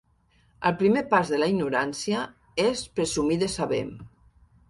El 0.69 0.71
primer 0.79 1.03
pas 1.09 1.29
de 1.33 1.39
la 1.41 1.49
ignorància 1.51 2.23
és 2.65 2.83
presumir 3.01 3.39
de 3.43 3.53
saber 3.59 3.83